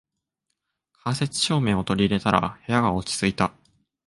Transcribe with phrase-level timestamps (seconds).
[1.03, 3.53] 間接照明を取り入れたら部屋が落ち着いた